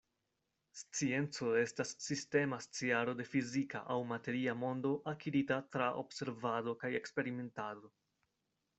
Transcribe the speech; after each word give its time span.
Scienco 0.77 1.49
estas 1.59 1.91
sistema 2.05 2.59
sciaro 2.67 3.15
de 3.21 3.27
fizika 3.33 3.83
aŭ 3.95 3.99
materia 4.15 4.57
mondo 4.65 4.97
akirita 5.15 5.61
tra 5.77 5.95
observado 6.05 6.79
kaj 6.85 6.95
eksperimentado. 7.03 7.97